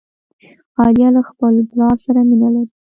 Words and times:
عالیه 0.77 1.09
له 1.15 1.21
خپل 1.29 1.53
پلار 1.71 1.95
سره 2.05 2.19
مینه 2.29 2.49
لري. 2.55 2.71